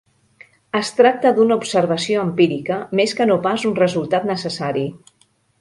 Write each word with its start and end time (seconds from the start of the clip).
Es 0.79 0.87
tracta 0.99 1.33
d'una 1.39 1.57
observació 1.61 2.25
empírica 2.29 2.81
més 3.01 3.15
que 3.21 3.31
no 3.33 3.39
pas 3.47 3.69
un 3.73 3.79
resultat 3.85 4.29
necessari. 4.35 4.89